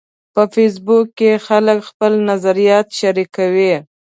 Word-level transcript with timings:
په 0.33 0.41
فېسبوک 0.53 1.07
کې 1.19 1.31
خلک 1.47 1.79
خپل 1.89 2.11
نظریات 2.29 2.87
شریکوي 2.99 3.73